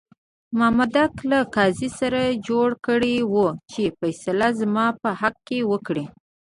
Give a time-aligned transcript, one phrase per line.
[0.57, 6.05] مامدک له قاضي سره جوړه کړې وه چې فیصله زما په حق کې وکړه.